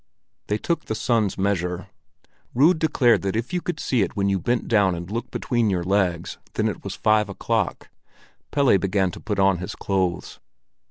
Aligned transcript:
They 0.47 0.57
took 0.57 0.85
the 0.85 0.95
sun's 0.95 1.37
measure. 1.37 1.89
Rud 2.55 2.79
declared 2.79 3.21
that 3.21 3.35
if 3.35 3.53
you 3.53 3.61
could 3.61 3.79
see 3.79 4.01
it 4.01 4.15
when 4.15 4.29
you 4.29 4.39
bent 4.39 4.67
down 4.67 4.95
and 4.95 5.11
looked 5.11 5.29
between 5.29 5.69
your 5.69 5.83
legs, 5.83 6.39
then 6.55 6.67
it 6.67 6.83
was 6.83 6.95
five 6.95 7.29
o'clock. 7.29 7.89
Pelle 8.49 8.79
began 8.79 9.11
to 9.11 9.19
put 9.19 9.37
on 9.37 9.59
his 9.59 9.75
clothes. 9.75 10.39